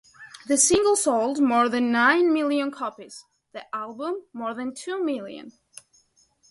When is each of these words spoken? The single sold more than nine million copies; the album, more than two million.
The 0.47 0.57
single 0.57 0.95
sold 0.95 1.39
more 1.39 1.69
than 1.69 1.91
nine 1.91 2.33
million 2.33 2.71
copies; 2.71 3.23
the 3.51 3.65
album, 3.71 4.23
more 4.33 4.55
than 4.55 4.73
two 4.73 5.03
million. 5.03 5.51